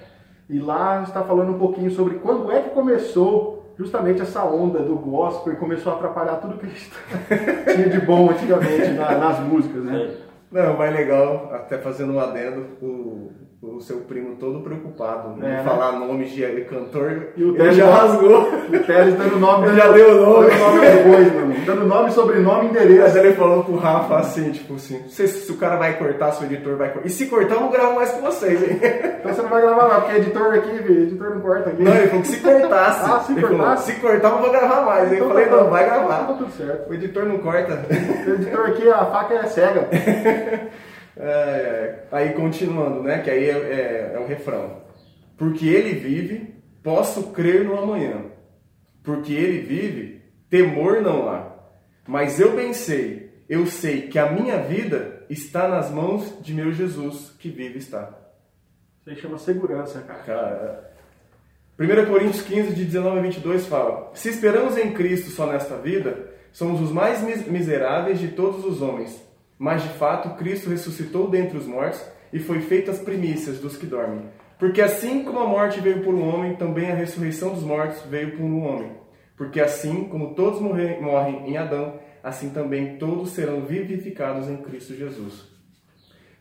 E 0.50 0.58
lá 0.58 1.02
está 1.02 1.22
falando 1.22 1.52
um 1.52 1.58
pouquinho 1.58 1.90
sobre 1.90 2.16
quando 2.16 2.50
é 2.50 2.62
que 2.62 2.70
começou 2.70 3.51
justamente 3.78 4.22
essa 4.22 4.44
onda 4.44 4.80
do 4.80 4.96
gospel 4.96 5.56
começou 5.56 5.92
a 5.92 5.96
atrapalhar 5.96 6.36
tudo 6.36 6.58
que 6.58 6.66
a 6.66 6.68
gente 6.68 6.90
tinha 7.74 7.88
de 7.88 8.00
bom 8.04 8.30
antigamente 8.30 8.90
na- 8.90 9.16
nas 9.18 9.40
músicas, 9.40 9.82
né? 9.84 10.10
Não, 10.50 10.76
mais 10.76 10.94
legal, 10.94 11.50
até 11.54 11.78
fazendo 11.78 12.12
um 12.12 12.20
adendo, 12.20 12.66
o, 12.82 13.30
o 13.64 13.80
seu 13.80 13.98
primo 13.98 14.34
todo 14.40 14.58
preocupado 14.60 15.38
em 15.38 15.44
É, 15.46 15.48
né? 15.58 15.62
falar 15.64 15.92
nomes 15.92 16.32
de 16.32 16.42
cantor, 16.62 17.28
E 17.36 17.44
o 17.44 17.50
ele 17.50 17.58
Teles 17.58 17.76
já 17.76 17.86
tá- 17.86 17.94
rasgou. 17.94 18.40
O 18.42 18.78
Teles 18.84 19.14
dando 19.14 19.38
nome, 19.38 19.66
Ele 19.70 19.76
já 19.76 19.92
deu 19.92 20.16
o 20.16 20.20
nome. 20.26 20.48
dando 20.48 20.58
nome 20.58 20.80
depois, 20.80 21.26
irmão. 21.28 21.56
Dando 21.64 21.86
nome, 21.86 22.10
sobrenome, 22.10 22.68
Mas 22.72 22.82
endereço. 22.84 23.18
ele 23.18 23.34
falou 23.34 23.62
pro 23.62 23.76
Rafa 23.76 24.16
assim, 24.16 24.50
tipo 24.50 24.74
assim, 24.74 24.98
não 25.02 25.08
sei 25.08 25.28
se, 25.28 25.46
se 25.46 25.52
o 25.52 25.56
cara 25.58 25.76
vai 25.76 25.96
cortar, 25.96 26.32
se 26.32 26.42
o 26.42 26.46
editor 26.46 26.76
vai 26.76 26.88
cortar. 26.92 27.06
E 27.06 27.10
se 27.10 27.26
cortar, 27.26 27.54
eu 27.54 27.60
não 27.60 27.70
gravo 27.70 27.94
mais 27.94 28.10
com 28.10 28.20
vocês, 28.22 28.60
hein? 28.68 28.80
Então 29.20 29.32
você 29.32 29.42
não 29.42 29.48
vai 29.48 29.62
gravar 29.62 29.84
lá, 29.86 30.00
porque 30.00 30.16
editor 30.16 30.54
aqui, 30.54 30.70
velho, 30.78 31.02
editor 31.02 31.30
não 31.30 31.40
corta 31.40 31.70
aqui. 31.70 31.82
Não, 31.84 31.94
ele 31.94 32.06
falou 32.08 32.22
que 32.22 32.28
se 32.28 32.40
cortasse. 32.40 33.02
Ah, 33.12 33.20
se 33.20 33.32
ele 33.32 33.40
falou, 33.42 33.56
cortasse? 33.58 33.92
se 33.92 34.00
cortar, 34.00 34.28
eu 34.28 34.34
não 34.34 34.42
vou 34.42 34.50
gravar 34.50 34.80
mais. 34.84 35.04
Aí 35.12 35.18
eu 35.18 35.24
Então 35.24 35.28
falei, 35.28 35.46
tá 35.46 35.56
não, 35.56 35.70
vai 35.70 35.84
Então 35.84 35.98
Tá 35.98 36.04
gravar. 36.08 36.24
tudo 36.34 36.50
certo. 36.50 36.90
O 36.90 36.94
editor 36.94 37.24
não 37.26 37.38
corta. 37.38 37.80
O 38.26 38.30
editor 38.32 38.66
aqui, 38.66 38.88
a 38.90 39.04
faca 39.06 39.34
é 39.34 39.42
cega. 39.46 39.88
É. 41.16 42.04
Aí 42.10 42.32
continuando, 42.32 43.02
né? 43.02 43.20
Que 43.22 43.30
aí 43.30 43.44
é, 43.48 43.52
é, 43.52 44.12
é 44.14 44.18
o 44.18 44.26
refrão. 44.26 44.82
Porque 45.36 45.66
ele 45.66 45.94
vive, 45.94 46.54
posso 46.82 47.32
crer 47.32 47.64
no 47.64 47.78
amanhã. 47.78 48.26
Porque 49.02 49.32
ele 49.32 49.60
vive, 49.60 50.22
temor 50.48 51.00
não 51.00 51.28
há. 51.28 51.52
Mas 52.06 52.38
eu 52.40 52.54
bem 52.54 52.72
sei, 52.72 53.30
eu 53.48 53.66
sei 53.66 54.02
que 54.02 54.18
a 54.18 54.30
minha 54.30 54.58
vida 54.58 55.24
está 55.28 55.68
nas 55.68 55.90
mãos 55.90 56.40
de 56.42 56.54
meu 56.54 56.72
Jesus, 56.72 57.34
que 57.38 57.48
vive 57.48 57.78
está. 57.78 58.18
Isso 59.00 59.10
aí 59.10 59.16
chama 59.16 59.38
segurança, 59.38 60.00
cara. 60.02 60.22
Cara, 60.22 60.92
1 61.78 62.06
Coríntios 62.06 62.42
15, 62.42 62.74
de 62.74 62.84
19 62.84 63.18
a 63.18 63.22
22 63.22 63.66
fala: 63.66 64.10
Se 64.14 64.28
esperamos 64.28 64.76
em 64.76 64.92
Cristo 64.92 65.30
só 65.30 65.46
nesta 65.46 65.76
vida, 65.76 66.30
somos 66.52 66.80
os 66.80 66.92
mais 66.92 67.20
mis- 67.22 67.46
miseráveis 67.46 68.20
de 68.20 68.28
todos 68.28 68.64
os 68.64 68.80
homens. 68.82 69.20
Mas 69.62 69.84
de 69.84 69.90
fato, 69.90 70.30
Cristo 70.30 70.70
ressuscitou 70.70 71.30
dentre 71.30 71.56
os 71.56 71.68
mortos 71.68 72.04
e 72.32 72.40
foi 72.40 72.62
feita 72.62 72.90
as 72.90 72.98
primícias 72.98 73.60
dos 73.60 73.76
que 73.76 73.86
dormem. 73.86 74.24
Porque 74.58 74.82
assim 74.82 75.22
como 75.22 75.38
a 75.38 75.46
morte 75.46 75.78
veio 75.78 76.02
por 76.02 76.12
um 76.12 76.28
homem, 76.28 76.56
também 76.56 76.90
a 76.90 76.96
ressurreição 76.96 77.54
dos 77.54 77.62
mortos 77.62 78.02
veio 78.10 78.32
por 78.32 78.42
um 78.42 78.66
homem. 78.66 78.90
Porque 79.36 79.60
assim 79.60 80.02
como 80.08 80.34
todos 80.34 80.60
morrem, 80.60 81.48
em 81.48 81.56
Adão, 81.56 81.94
assim 82.24 82.50
também 82.50 82.96
todos 82.96 83.30
serão 83.30 83.60
vivificados 83.60 84.48
em 84.48 84.56
Cristo 84.56 84.96
Jesus. 84.96 85.46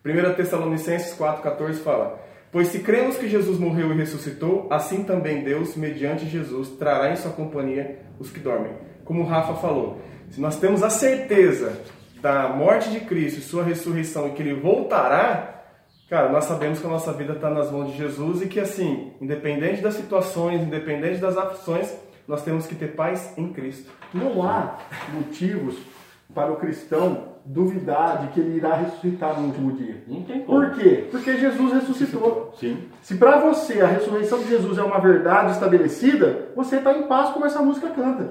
1 0.04 0.34
Tessalonicenses 0.34 1.16
4,14 1.16 1.76
fala: 1.76 2.20
Pois 2.52 2.70
se 2.70 2.80
cremos 2.80 3.18
que 3.18 3.30
Jesus 3.30 3.60
morreu 3.60 3.92
e 3.92 3.98
ressuscitou, 3.98 4.66
assim 4.72 5.04
também 5.04 5.44
Deus, 5.44 5.76
mediante 5.76 6.26
Jesus, 6.26 6.70
trará 6.70 7.12
em 7.12 7.16
sua 7.18 7.34
companhia 7.34 8.00
os 8.18 8.32
que 8.32 8.40
dormem. 8.40 8.74
Como 9.06 9.26
Rafa 9.26 9.54
falou, 9.62 10.02
se 10.32 10.42
nós 10.42 10.58
temos 10.60 10.82
a 10.82 10.90
certeza 10.90 11.80
da 12.22 12.50
morte 12.50 12.90
de 12.92 13.00
Cristo 13.02 13.40
e 13.40 13.44
sua 13.44 13.64
ressurreição 13.64 14.28
e 14.28 14.32
que 14.32 14.42
ele 14.42 14.54
voltará, 14.54 15.64
cara, 16.10 16.30
nós 16.30 16.46
sabemos 16.46 16.80
que 16.80 16.86
a 16.86 16.90
nossa 16.90 17.12
vida 17.12 17.34
está 17.34 17.50
nas 17.50 17.72
mãos 17.72 17.92
de 17.92 17.98
Jesus 17.98 18.42
e 18.42 18.48
que, 18.48 18.60
assim, 18.60 19.14
independente 19.20 19.82
das 19.82 19.96
situações, 19.96 20.62
independente 20.62 21.20
das 21.20 21.36
aflições, 21.38 21.94
nós 22.28 22.44
temos 22.44 22.68
que 22.68 22.76
ter 22.76 22.96
paz 22.96 23.34
em 23.38 23.52
Cristo. 23.52 23.92
Não 24.14 24.44
há 24.44 24.78
motivos 25.14 25.78
para 26.34 26.52
o 26.52 26.58
cristão 26.58 27.32
duvidar 27.44 28.22
de 28.22 28.28
que 28.28 28.40
ele 28.40 28.58
irá 28.58 28.76
ressuscitar 28.76 29.40
no 29.40 29.48
último 29.48 29.72
dia. 29.72 30.04
Não 30.08 30.22
tem 30.22 30.42
como. 30.42 30.62
Por 30.62 30.78
quê? 30.78 31.08
Porque 31.10 31.38
Jesus 31.38 31.74
ressuscitou. 31.74 32.54
Sim. 32.60 32.88
Se 33.02 33.16
para 33.16 33.40
você 33.40 33.82
a 33.82 33.88
ressurreição 33.88 34.40
de 34.40 34.50
Jesus 34.50 34.78
é 34.78 34.84
uma 34.84 35.00
verdade 35.00 35.52
estabelecida, 35.52 36.50
você 36.56 36.78
está 36.78 36.94
em 36.94 37.08
paz 37.08 37.32
como 37.32 37.46
essa 37.46 37.62
música 37.62 37.90
canta. 37.90 38.30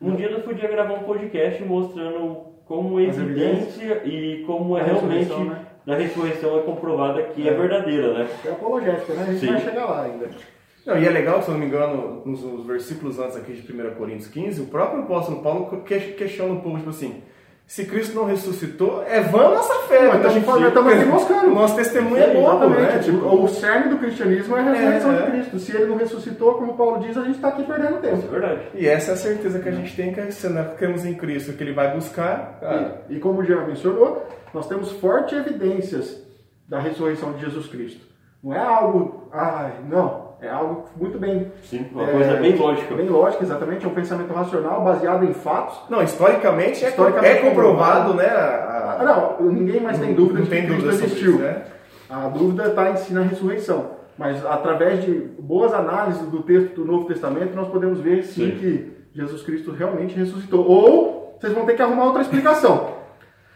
Um 0.00 0.14
dia 0.14 0.30
nós 0.30 0.44
podíamos 0.44 0.70
gravar 0.70 0.94
um 0.94 1.02
podcast 1.02 1.62
mostrando 1.64 2.51
como 2.66 2.98
é 3.00 3.06
As 3.06 3.18
evidência 3.18 4.02
e 4.06 4.44
como 4.46 4.76
é 4.78 4.82
realmente 4.82 5.32
né? 5.34 5.66
da 5.84 5.96
ressurreição 5.96 6.58
é 6.58 6.62
comprovada 6.62 7.22
que 7.24 7.46
é, 7.48 7.52
É. 7.52 7.54
verdadeira, 7.56 8.14
né? 8.14 8.28
É 8.44 8.50
apologética, 8.50 9.14
né? 9.14 9.22
A 9.22 9.32
gente 9.32 9.40
Sim. 9.40 9.46
vai 9.52 9.60
chegar 9.60 9.84
lá 9.86 10.02
ainda. 10.04 10.30
Não, 10.86 10.98
e 10.98 11.06
é 11.06 11.10
legal, 11.10 11.40
se 11.42 11.48
eu 11.48 11.52
não 11.52 11.60
me 11.60 11.66
engano, 11.66 12.22
nos, 12.24 12.42
nos 12.42 12.66
versículos 12.66 13.18
antes 13.18 13.36
aqui 13.36 13.52
de 13.52 13.72
1 13.72 13.94
Coríntios 13.94 14.28
15, 14.28 14.62
o 14.62 14.66
próprio 14.66 15.02
apóstolo 15.02 15.40
Paulo 15.42 15.82
que- 15.84 15.98
questiona 16.12 16.52
um 16.52 16.60
pouco, 16.60 16.78
tipo 16.78 16.90
assim, 16.90 17.22
se 17.72 17.86
Cristo 17.86 18.14
não 18.14 18.26
ressuscitou, 18.26 19.02
é 19.08 19.22
vã 19.22 19.46
a 19.46 19.50
nossa 19.54 19.74
fé. 19.88 20.06
Mas 20.08 20.20
né? 20.20 20.26
estamos 20.26 20.44
falando- 20.44 20.68
estamos 20.68 20.92
aqui 20.92 21.04
moscando. 21.06 21.46
O 21.46 21.54
nosso 21.54 21.74
testemunho 21.76 22.22
é 22.22 22.38
exatamente. 22.38 22.80
né? 22.82 22.98
Tipo, 22.98 23.26
o 23.42 23.48
cerne 23.48 23.88
do 23.88 23.96
cristianismo 23.96 24.54
é 24.58 24.60
a 24.60 24.62
ressurreição 24.72 25.10
É, 25.10 25.14
é. 25.16 25.22
de 25.22 25.30
Cristo. 25.30 25.58
Se 25.58 25.74
ele 25.74 25.86
não 25.86 25.96
ressuscitou, 25.96 26.54
como 26.56 26.76
Paulo 26.76 27.00
diz, 27.00 27.16
a 27.16 27.22
gente 27.22 27.36
está 27.36 27.48
aqui 27.48 27.62
perdendo 27.64 27.96
É 27.96 28.10
tempo. 28.10 28.28
verdade. 28.28 28.60
E 28.74 28.86
essa 28.86 29.12
é 29.12 29.14
a 29.14 29.16
certeza 29.16 29.58
que 29.58 29.68
a 29.70 29.72
gente 29.72 29.96
tem, 29.96 30.12
que 30.12 30.32
se 30.32 30.48
nós 30.50 30.74
cremos 30.76 31.06
em 31.06 31.14
Cristo, 31.14 31.54
que 31.54 31.62
Ele 31.64 31.72
vai 31.72 31.94
buscar, 31.94 32.58
cara, 32.60 33.04
E, 33.08 33.16
e 33.16 33.18
como 33.20 33.40
o 33.40 33.44
Jean 33.44 33.64
mencionou, 33.66 34.26
nós 34.52 34.66
temos 34.68 34.92
fortes 34.92 35.38
evidências 35.38 36.22
da 36.68 36.78
ressurreição 36.78 37.32
de 37.32 37.40
Jesus 37.40 37.68
Cristo. 37.68 38.04
Não 38.44 38.52
é 38.52 38.58
algo, 38.58 39.28
ai, 39.32 39.72
não, 39.88 40.21
é 40.42 40.50
algo 40.50 40.84
muito 40.96 41.18
bem. 41.18 41.50
Sim, 41.62 41.86
uma 41.92 42.02
é, 42.02 42.12
coisa 42.12 42.34
bem 42.36 42.56
lógica. 42.56 42.94
Bem 42.94 43.08
lógica, 43.08 43.44
exatamente. 43.44 43.84
É 43.84 43.88
um 43.88 43.94
pensamento 43.94 44.32
racional 44.32 44.82
baseado 44.82 45.24
em 45.24 45.32
fatos. 45.32 45.78
Não, 45.88 46.02
historicamente, 46.02 46.84
é- 46.84 46.88
Historicamente 46.88 47.38
é, 47.38 47.48
comprovado, 47.48 48.10
comprovado. 48.10 48.14
né? 48.14 48.26
a- 48.28 48.96
Ah, 49.00 49.04
não, 49.40 49.46
ninguém 49.50 49.80
mais 49.80 49.98
tem 49.98 50.12
dúvida 50.14 50.38
não 50.40 50.44
de 50.44 50.50
tem 50.50 50.62
que 50.62 50.66
Cristo 50.68 50.84
dúvida 50.86 51.04
existiu. 51.06 51.30
isso, 51.34 51.42
né? 51.42 51.62
A 52.10 52.28
dúvida 52.28 52.66
está 52.68 52.90
em 52.90 52.96
si 52.96 53.14
na 53.14 53.22
ressurreição. 53.22 54.02
Mas 54.18 54.44
através 54.44 55.02
de 55.02 55.12
boas 55.38 55.72
análises 55.72 56.22
do 56.28 56.42
texto 56.42 56.74
do 56.74 56.84
Novo 56.84 57.06
Testamento, 57.06 57.54
nós 57.56 57.68
podemos 57.68 57.98
ver 58.00 58.22
sim, 58.24 58.50
Sim. 58.50 58.58
que 58.58 58.92
Jesus 59.14 59.42
Cristo 59.42 59.72
realmente 59.72 60.14
ressuscitou. 60.18 60.66
Ou 60.68 61.36
vocês 61.40 61.52
vão 61.54 61.64
ter 61.64 61.74
que 61.74 61.82
arrumar 61.82 62.04
outra 62.04 62.20
explicação. 62.22 63.01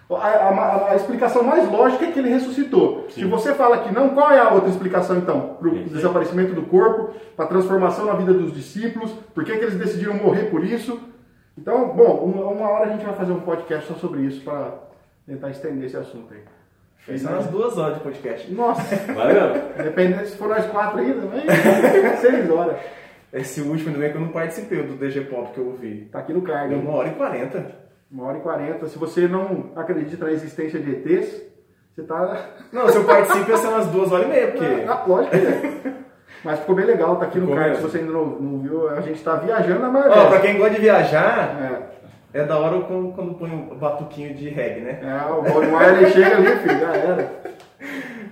A, 0.09 0.15
a- 0.15 0.91
a 0.93 0.95
explicação 0.97 1.43
mais 1.43 1.69
lógica 1.71 2.05
é 2.07 2.13
que 2.13 2.19
ele 2.19 2.29
ressuscitou. 2.29 3.07
Sim. 3.11 3.23
Se 3.23 3.27
você 3.27 3.53
fala 3.55 3.79
que 3.79 3.93
não, 3.93 4.11
qual 4.11 4.31
é 4.31 4.39
a 4.39 4.51
outra 4.51 4.69
explicação 4.71 5.17
então? 5.19 5.57
Para 5.59 5.69
o 5.69 5.73
desaparecimento 5.85 6.53
do 6.55 6.63
corpo, 6.63 7.13
para 7.35 7.45
a 7.45 7.49
transformação 7.49 8.05
na 8.07 8.13
vida 8.15 8.33
dos 8.33 8.53
discípulos, 8.55 9.11
por 9.35 9.45
que, 9.45 9.57
que 9.57 9.65
eles 9.65 9.75
decidiram 9.75 10.15
morrer 10.15 10.45
por 10.45 10.65
isso? 10.65 11.01
Então, 11.59 11.89
bom, 11.89 12.19
uma, 12.25 12.45
uma 12.53 12.69
hora 12.71 12.85
a 12.87 12.93
gente 12.93 13.05
vai 13.05 13.15
fazer 13.15 13.33
um 13.33 13.41
podcast 13.41 13.89
só 13.89 13.95
sobre 13.95 14.21
isso 14.21 14.43
para 14.45 14.75
tentar 15.27 15.51
estender 15.51 15.87
esse 15.87 15.97
assunto 15.97 16.33
aí. 16.33 16.41
Fez 16.99 17.25
umas 17.25 17.47
duas 17.47 17.77
horas 17.79 17.95
de 17.97 18.01
podcast. 18.01 18.53
Nossa, 18.53 18.83
mesmo? 18.97 19.83
dependendo 19.83 20.27
se 20.27 20.37
for 20.37 20.49
nós 20.49 20.67
quatro 20.67 20.99
ainda, 21.01 21.23
mas 21.27 21.45
seis 22.21 22.49
horas. 22.51 22.77
Esse 23.33 23.61
último 23.61 23.93
também 23.93 24.11
que 24.11 24.17
eu 24.17 24.21
não 24.21 24.29
participei, 24.29 24.81
o 24.81 24.87
do 24.89 24.95
DG 24.95 25.23
Pop 25.23 25.53
que 25.53 25.59
eu 25.59 25.67
ouvi. 25.67 26.09
Tá 26.13 26.21
aqui 26.21 26.33
no 26.33 26.43
card, 26.43 26.69
Deu 26.69 26.79
uma 26.79 26.93
hora 26.97 27.09
e 27.09 27.13
quarenta. 27.15 27.86
Uma 28.11 28.25
hora 28.25 28.39
e 28.39 28.41
quarenta. 28.41 28.87
Se 28.87 28.99
você 28.99 29.27
não 29.27 29.73
acredita 29.75 30.25
na 30.25 30.33
existência 30.33 30.79
de 30.81 30.91
ETs, 30.91 31.43
você 31.95 32.03
tá. 32.03 32.51
Não, 32.73 32.89
se 32.89 32.97
eu 32.97 33.05
participo 33.05 33.51
ia 33.51 33.57
ser 33.57 33.69
umas 33.69 33.87
duas 33.87 34.13
horas 34.13 34.27
e 34.27 34.29
meia, 34.29 34.47
porque... 34.49 34.85
Ah, 34.87 35.05
lógico 35.07 35.31
que 35.37 35.47
é. 35.47 35.93
Mas 36.45 36.61
ficou 36.61 36.75
bem 36.77 36.85
legal, 36.85 37.17
tá 37.17 37.25
aqui 37.27 37.39
no 37.39 37.55
card. 37.55 37.77
Se 37.77 37.83
você 37.83 37.99
ainda 37.99 38.13
não, 38.13 38.27
não 38.27 38.59
viu, 38.61 38.89
a 38.89 39.01
gente 39.01 39.23
tá 39.23 39.37
viajando 39.37 39.81
na 39.81 39.89
Ó, 39.89 39.93
maionese. 39.93 40.27
pra 40.29 40.41
quem 40.41 40.59
gosta 40.59 40.75
de 40.75 40.81
viajar, 40.81 41.91
É, 42.33 42.41
é 42.41 42.45
da 42.45 42.59
hora 42.59 42.81
quando, 42.83 43.13
quando 43.15 43.35
põe 43.35 43.51
um 43.51 43.77
batuquinho 43.77 44.35
de 44.35 44.49
reggae, 44.49 44.81
né? 44.83 45.01
é, 45.03 45.33
o 45.33 45.43
Bob 45.43 45.67
Marley 45.67 46.11
chega 46.11 46.37
ali, 46.37 46.57
filho, 46.59 46.79
já 46.81 46.95
era. 46.95 47.33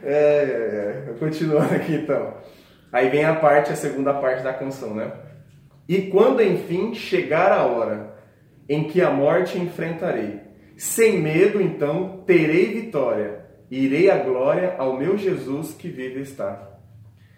É, 0.07 0.12
é, 0.12 1.04
é. 1.11 1.14
Continuando 1.19 1.75
aqui 1.75 1.95
então. 1.95 2.35
Aí 2.93 3.09
vem 3.09 3.25
a 3.25 3.35
parte, 3.35 3.73
a 3.73 3.76
segunda 3.76 4.12
parte 4.12 4.43
da 4.43 4.52
canção, 4.52 4.95
né? 4.95 5.11
E 5.88 6.02
quando 6.02 6.43
enfim 6.43 6.95
chegar 6.95 7.50
a 7.50 7.64
hora 7.64 8.13
em 8.68 8.85
que 8.85 9.00
a 9.00 9.11
morte 9.11 9.59
enfrentarei, 9.59 10.40
sem 10.76 11.21
medo 11.21 11.61
então 11.61 12.23
terei 12.26 12.73
vitória, 12.73 13.44
irei 13.71 14.11
a 14.11 14.18
glória 14.18 14.75
ao 14.78 14.97
meu 14.97 15.16
Jesus 15.16 15.75
que 15.75 15.88
vive 15.88 16.21
está. 16.21 16.71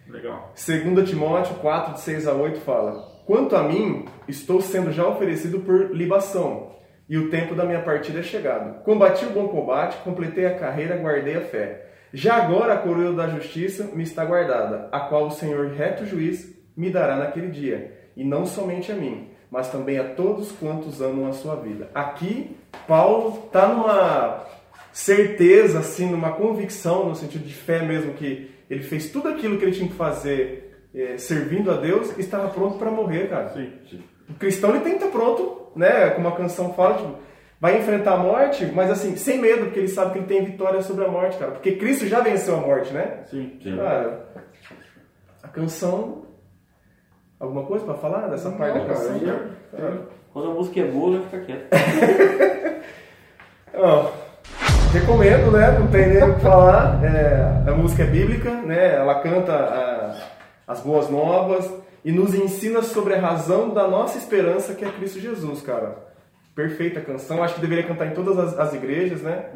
Legal. 0.09 0.55
2 0.55 1.09
Timóteo 1.09 1.57
4, 1.57 1.95
de 1.95 2.01
6 2.01 2.29
a 2.29 2.33
8 2.33 2.61
fala: 2.61 2.93
Quanto 3.27 3.57
a 3.57 3.63
mim, 3.65 4.05
estou 4.29 4.61
sendo 4.61 4.93
já 4.93 5.07
oferecido 5.07 5.61
por 5.61 5.95
libação, 5.95 6.77
e 7.09 7.19
o 7.19 7.29
tempo 7.29 7.55
da 7.55 7.65
minha 7.65 7.83
partida 7.83 8.21
é 8.21 8.23
chegado. 8.23 8.83
Combati 8.85 9.25
o 9.25 9.31
bom 9.31 9.49
combate, 9.49 10.03
completei 10.05 10.47
a 10.47 10.57
carreira, 10.57 10.97
guardei 10.97 11.37
a 11.37 11.41
fé. 11.41 11.87
Já 12.13 12.37
agora 12.37 12.75
a 12.75 12.79
coroa 12.79 13.13
da 13.13 13.29
justiça 13.29 13.91
me 13.95 14.05
está 14.05 14.25
guardada, 14.25 14.89
a 14.93 15.01
qual 15.01 15.27
o 15.27 15.31
Senhor, 15.31 15.73
reto 15.73 16.07
juiz, 16.07 16.57
me 16.77 16.89
dará 16.89 17.17
naquele 17.17 17.49
dia, 17.49 18.11
e 18.17 18.25
não 18.25 18.47
somente 18.47 18.93
a 18.93 18.95
mim, 18.95 19.29
mas 19.57 19.73
também 19.73 19.99
a 19.99 20.05
todos 20.05 20.53
quantos 20.53 21.01
amam 21.01 21.27
a 21.29 21.33
sua 21.33 21.57
vida. 21.57 21.89
Aqui, 21.95 22.55
Paulo 22.87 23.45
está 23.47 23.67
numa 23.69 24.45
certeza, 24.93 25.79
assim, 25.79 26.11
numa 26.11 26.33
convicção, 26.33 27.09
no 27.09 27.17
sentido 27.17 27.47
de 27.47 27.55
fé 27.55 27.81
mesmo, 27.81 28.13
que 28.13 28.51
ele 28.69 28.83
fez 28.83 29.09
tudo 29.11 29.31
aquilo 29.31 29.57
que 29.57 29.65
ele 29.65 29.73
tinha 29.73 29.89
que 29.89 29.95
fazer 29.95 30.87
eh, 30.95 31.17
servindo 31.17 31.71
a 31.71 31.79
Deus 31.79 32.15
e 32.19 32.21
estava 32.21 32.51
pronto 32.51 32.77
para 32.77 32.91
morrer, 32.91 33.31
cara. 33.31 33.49
Sim, 33.49 33.73
sim. 33.89 34.03
O 34.29 34.35
cristão 34.35 34.75
ele 34.75 34.81
tem 34.81 34.99
que 34.99 35.03
estar 35.03 35.11
pronto, 35.11 35.71
né? 35.75 36.11
Como 36.11 36.29
a 36.29 36.37
canção 36.37 36.75
fala, 36.75 36.99
tipo, 36.99 37.15
vai 37.59 37.79
enfrentar 37.79 38.13
a 38.13 38.19
morte, 38.19 38.67
mas 38.75 38.91
assim, 38.91 39.17
sem 39.17 39.39
medo, 39.39 39.65
porque 39.65 39.79
ele 39.79 39.89
sabe 39.89 40.13
que 40.13 40.19
ele 40.19 40.27
tem 40.27 40.45
vitória 40.45 40.83
sobre 40.83 41.07
a 41.07 41.09
morte, 41.09 41.39
cara. 41.39 41.53
Porque 41.53 41.77
Cristo 41.77 42.07
já 42.07 42.21
venceu 42.21 42.57
a 42.57 42.61
morte, 42.61 42.93
né? 42.93 43.23
Sim. 43.31 43.59
Sim. 43.63 43.75
Cara, 43.75 44.27
a 45.43 45.49
canção. 45.49 46.27
Alguma 47.39 47.65
coisa 47.65 47.85
para 47.85 47.95
falar 47.95 48.29
dessa 48.29 48.49
Não, 48.51 48.57
parte 48.57 48.75
da 48.79 48.81
cara, 48.87 48.95
canção? 48.95 49.15
aí 49.15 49.29
é- 49.29 49.77
Cara, 49.81 49.99
Quando 50.33 50.51
a 50.51 50.55
música 50.55 50.81
é 50.81 50.85
boa, 50.91 51.21
fica 51.23 51.41
quieto. 51.41 51.69
Ó, 53.75 54.11
recomendo, 54.93 55.51
né? 55.51 55.79
Não 55.79 55.87
tem 55.89 56.09
nem 56.09 56.23
o 56.23 56.35
que 56.35 56.41
falar. 56.41 57.03
É, 57.05 57.71
a 57.71 57.75
música 57.75 58.03
é 58.03 58.07
bíblica, 58.07 58.51
né? 58.63 58.95
Ela 58.97 59.21
canta 59.21 59.53
a- 59.53 60.17
as 60.67 60.81
boas 60.81 61.09
novas 61.11 61.71
e 62.05 62.13
nos 62.13 62.35
ensina 62.35 62.83
sobre 62.83 63.15
a 63.15 63.21
razão 63.21 63.71
da 63.71 63.87
nossa 63.89 64.17
esperança, 64.19 64.75
que 64.75 64.85
é 64.85 64.91
Cristo 64.91 65.21
Jesus, 65.21 65.61
cara. 65.63 66.05
Perfeita 66.55 67.01
canção. 67.01 67.43
Acho 67.43 67.55
que 67.57 67.61
deveria 67.61 67.85
cantar 67.87 68.07
em 68.07 68.15
todas 68.15 68.39
as, 68.39 68.59
as 68.59 68.73
igrejas, 68.75 69.21
né? 69.23 69.47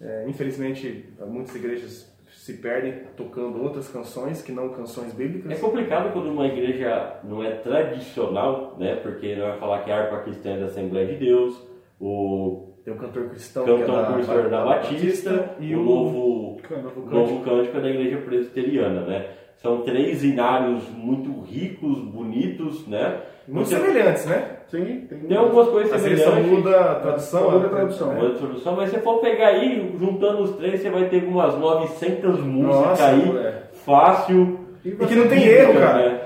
É, 0.00 0.24
infelizmente, 0.28 1.12
muitas 1.26 1.54
igrejas 1.54 2.10
se 2.48 2.54
perdem 2.54 2.94
tocando 3.14 3.62
outras 3.62 3.88
canções 3.88 4.40
que 4.40 4.52
não 4.52 4.70
canções 4.70 5.12
É 5.12 5.14
bíblicas. 5.14 5.60
complicado 5.60 6.14
quando 6.14 6.30
uma 6.30 6.46
igreja 6.46 7.18
não 7.22 7.42
é 7.42 7.50
tradicional, 7.50 8.74
né? 8.78 8.96
Porque 8.96 9.36
não 9.36 9.48
vai 9.48 9.58
falar 9.58 9.84
que 9.84 9.90
a 9.90 9.98
harpa 9.98 10.22
cristã 10.22 10.54
é 10.54 10.60
da 10.60 10.64
Assembleia 10.64 11.06
de 11.08 11.16
Deus, 11.16 11.62
o 12.00 12.72
Tem 12.82 12.94
um 12.94 12.96
cantor 12.96 13.28
cristão 13.28 13.64
que 13.66 13.70
é 13.70 13.86
da, 13.86 14.12
cristão 14.14 14.48
da 14.48 14.64
Batista 14.64 15.56
e 15.60 15.76
o 15.76 15.80
o 15.80 15.84
novo, 15.84 16.60
Novo 16.70 17.00
o 17.02 17.10
novo 17.10 17.44
cântico 17.44 17.76
é 17.76 17.80
da 17.82 17.90
igreja 17.90 18.16
presbiteriana, 18.16 19.02
né? 19.02 19.26
São 19.56 19.82
três 19.82 20.24
inários 20.24 20.88
muito 20.88 21.37
ricos, 21.48 21.98
bonitos, 22.00 22.86
né? 22.86 23.16
muito 23.46 23.68
Você- 23.68 23.76
semelhantes, 23.76 24.26
né? 24.26 24.44
Sim, 24.68 25.06
tem, 25.08 25.18
Tem 25.20 25.36
algumas 25.36 25.68
coisas 25.68 25.92
A 25.92 25.98
seleção 25.98 26.34
semelhantes. 26.34 26.58
muda 26.58 26.80
a 26.80 26.94
tradução. 26.96 27.44
Muda 27.50 27.56
a 27.56 27.60
né? 27.60 27.68
tradução. 27.76 28.10
Uma 28.10 28.30
tradução, 28.34 28.76
mas 28.76 28.90
se 28.90 28.96
você 28.96 29.00
for 29.02 29.20
pegar 29.20 29.46
aí, 29.48 29.94
juntando 29.98 30.42
os 30.42 30.50
três, 30.56 30.80
você 30.82 30.90
vai 30.90 31.08
ter 31.08 31.24
umas 31.24 31.56
900 31.58 32.40
músicas 32.40 32.86
Nossa, 32.88 33.06
aí, 33.06 33.24
moleque. 33.24 33.58
fácil. 33.86 34.60
E 34.84 34.90
que 34.92 35.14
não 35.14 35.28
tem 35.28 35.42
erro, 35.44 35.74
cara. 35.74 35.98
né? 35.98 36.20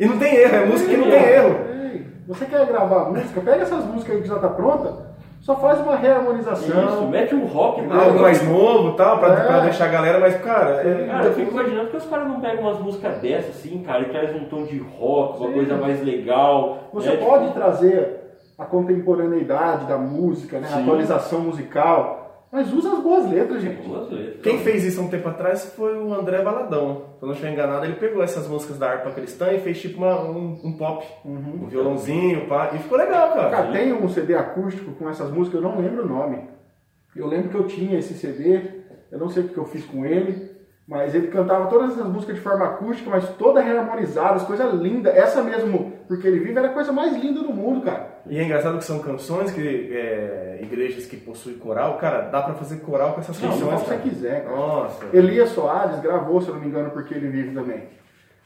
E 0.00 0.06
não 0.06 0.18
tem 0.18 0.34
erro, 0.34 0.56
é 0.56 0.64
música 0.66 0.90
que 0.90 0.96
não 0.96 1.04
tem 1.10 1.22
erro. 1.22 1.56
Ei, 1.92 2.06
você 2.26 2.46
quer 2.46 2.66
gravar 2.66 3.10
música? 3.10 3.40
Pega 3.40 3.62
essas 3.62 3.84
músicas 3.84 4.16
aí 4.16 4.22
que 4.22 4.28
já 4.28 4.38
tá 4.38 4.48
pronta, 4.48 5.11
Só 5.42 5.56
faz 5.56 5.80
uma 5.80 5.96
reharmonização. 5.96 6.86
Isso, 6.86 7.02
mete 7.08 7.34
um 7.34 7.46
rock 7.46 7.80
Algo 7.90 8.20
mais 8.20 8.48
novo 8.48 8.92
tal, 8.92 9.18
pra, 9.18 9.32
É. 9.32 9.44
pra 9.44 9.60
deixar 9.60 9.86
a 9.86 9.88
galera, 9.88 10.20
mas, 10.20 10.36
cara, 10.40 10.80
é- 10.88 11.06
Cara, 11.08 11.24
eu 11.26 11.32
fico 11.32 11.50
imaginando 11.50 11.90
que 11.90 11.96
os 11.96 12.06
caras 12.06 12.28
não 12.28 12.40
pegam 12.40 12.62
umas 12.62 12.78
músicas 12.78 13.18
dessas 13.18 13.56
assim, 13.56 13.82
cara, 13.82 14.02
e 14.02 14.04
traz 14.04 14.34
um 14.36 14.44
tom 14.44 14.62
de 14.62 14.78
rock, 14.78 15.38
uma 15.40 15.48
Sim. 15.48 15.54
coisa 15.54 15.76
mais 15.76 16.00
legal. 16.04 16.78
Você 16.92 17.10
né? 17.10 17.16
pode 17.16 17.46
Tipo, 17.46 17.54
trazer 17.58 18.20
a 18.56 18.64
contemporaneidade 18.64 19.86
da 19.86 19.98
música, 19.98 20.60
né? 20.60 20.68
a 20.72 20.78
atualização 20.78 21.40
musical, 21.40 22.21
mas 22.52 22.70
usa 22.72 22.92
as 22.92 22.98
boas 22.98 23.30
letras, 23.30 23.62
gente. 23.62 23.86
umas 23.88 24.10
letras. 24.10 24.42
Quem 24.42 24.58
fez 24.58 24.84
isso 24.84 25.00
há 25.00 25.04
um 25.04 25.08
tempo 25.08 25.26
atrás 25.28 25.72
foi 25.74 25.96
o 25.96 26.12
André 26.12 26.42
Baladão. 26.42 27.06
Se 27.16 27.22
eu 27.22 27.26
não 27.26 27.32
estiver 27.32 27.52
enganado, 27.52 27.86
ele 27.86 27.94
pegou 27.94 28.22
essas 28.22 28.46
músicas 28.46 28.78
da 28.78 28.90
harpa 28.90 29.10
cristã 29.10 29.50
e 29.52 29.60
fez 29.60 29.80
tipo 29.80 29.96
uma- 29.98 30.20
um, 30.22 30.60
um 30.62 30.72
pop. 30.76 31.04
Um 31.24 31.66
violãozinho, 31.66 32.46
pá, 32.48 32.70
e 32.74 32.78
ficou 32.78 32.98
legal, 32.98 33.32
cara. 33.32 33.50
Cara, 33.50 33.72
tem 33.72 33.92
um 33.92 34.08
CD 34.08 34.34
acústico 34.34 34.92
com 34.92 35.08
essas 35.08 35.30
músicas, 35.30 35.62
eu 35.62 35.68
não 35.68 35.80
lembro 35.80 36.04
o 36.04 36.08
nome. 36.08 36.46
Eu 37.16 37.26
lembro 37.26 37.48
que 37.48 37.56
eu 37.56 37.66
tinha 37.66 37.98
esse 37.98 38.14
CD, 38.14 38.60
eu 39.10 39.18
não 39.18 39.28
sei 39.30 39.44
o 39.44 39.48
que 39.48 39.56
eu 39.58 39.64
fiz 39.64 39.84
com 39.86 40.04
ele, 40.04 40.50
mas 40.86 41.14
ele 41.14 41.28
cantava 41.28 41.68
todas 41.68 41.92
essas 41.92 42.06
músicas 42.06 42.36
de 42.36 42.40
forma 42.42 42.64
acústica, 42.66 43.08
mas 43.08 43.28
toda 43.36 43.60
reharmonizada, 43.60 44.40
coisa 44.44 44.64
linda. 44.64 45.10
Essa 45.10 45.42
mesmo, 45.42 45.92
porque 46.08 46.26
ele 46.26 46.40
vive, 46.40 46.58
era 46.58 46.68
a 46.68 46.72
coisa 46.74 46.92
mais 46.92 47.14
linda 47.16 47.40
do 47.40 47.52
mundo, 47.52 47.82
cara. 47.82 48.11
E 48.26 48.38
é 48.38 48.44
engraçado 48.44 48.78
que 48.78 48.84
são 48.84 49.00
canções 49.00 49.50
que 49.50 49.92
é, 49.92 50.60
igrejas 50.62 51.06
que 51.06 51.16
possuem 51.16 51.56
coral, 51.58 51.98
cara, 51.98 52.22
dá 52.22 52.40
pra 52.42 52.54
fazer 52.54 52.76
coral 52.76 53.14
com 53.14 53.20
essas 53.20 53.40
Não, 53.40 53.50
canções. 53.50 53.70
não 53.70 53.78
você 53.78 53.86
cara. 53.90 54.00
quiser, 54.00 54.44
cara. 54.44 54.56
Nossa. 54.56 55.04
Elias 55.12 55.48
Soares 55.50 56.00
gravou, 56.00 56.40
se 56.40 56.48
eu 56.48 56.54
não 56.54 56.60
me 56.60 56.68
engano, 56.68 56.90
porque 56.90 57.14
ele 57.14 57.28
vive 57.28 57.52
também. 57.52 57.88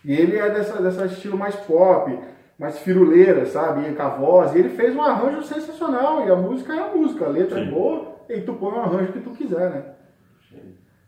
E 0.04 0.12
ele 0.14 0.38
é 0.38 0.49
dessa, 0.50 0.80
dessa 0.83 1.04
estilo 1.06 1.37
mais 1.37 1.54
pop, 1.56 2.18
mais 2.59 2.78
firuleira, 2.78 3.45
sabe? 3.47 3.90
E 3.90 3.95
com 3.95 4.02
a 4.02 4.09
voz. 4.09 4.54
E 4.54 4.59
ele 4.61 4.71
fez 4.71 4.95
um 4.97 5.02
arranjo 5.02 5.42
sensacional. 5.42 6.26
E 6.26 6.30
a 6.30 6.37
música 6.37 6.73
é 6.75 6.78
a 6.78 6.95
música, 6.95 7.26
a 7.26 7.28
letra 7.28 7.61
é 7.61 7.64
Sim. 7.64 7.71
boa. 7.71 8.16
E 8.28 8.40
tu 8.40 8.54
põe 8.54 8.73
o 8.73 8.80
arranjo 8.80 9.12
que 9.12 9.21
tu 9.21 9.30
quiser, 9.30 9.68
né? 9.71 9.83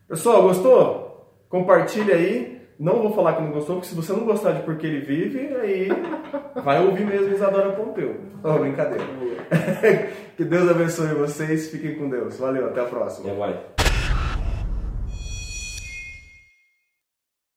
Pessoal, 0.09 0.43
gostou? 0.43 1.27
Compartilha 1.49 2.15
aí. 2.15 2.58
Não 2.79 3.03
vou 3.03 3.13
falar 3.13 3.35
que 3.35 3.43
não 3.43 3.51
gostou, 3.51 3.77
porque 3.77 3.89
se 3.89 3.95
você 3.95 4.13
não 4.13 4.25
gostar 4.25 4.53
de 4.53 4.63
Porque 4.63 4.87
Ele 4.87 5.01
Vive, 5.01 5.49
aí 5.57 5.89
vai 6.63 6.85
ouvir 6.85 7.05
mesmo 7.05 7.35
Isadora 7.35 7.73
Pompeu. 7.73 8.15
Oh, 8.45 8.59
brincadeira. 8.59 9.05
que 10.37 10.45
Deus 10.45 10.71
abençoe 10.71 11.09
vocês. 11.15 11.71
Fiquem 11.71 11.97
com 11.97 12.09
Deus. 12.09 12.39
Valeu, 12.39 12.67
até 12.67 12.81
a 12.81 12.85
próxima. 12.85 13.35
Mais. 13.35 13.78